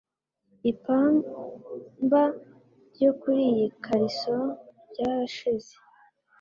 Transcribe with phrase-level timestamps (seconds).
[0.71, 2.21] Ipamba
[2.93, 4.37] ryo kur’iyi kariso
[4.91, 5.73] ryarashize